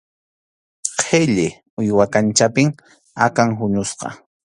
[1.01, 1.47] Qhilli,
[1.81, 2.63] uywa kanchapi
[3.25, 4.07] akan huñusqa.